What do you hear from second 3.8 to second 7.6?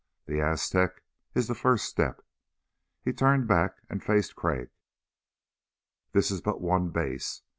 and faced Crag. "This is but one base.